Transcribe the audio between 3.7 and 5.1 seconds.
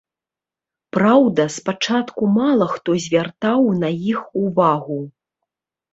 на іх увагу.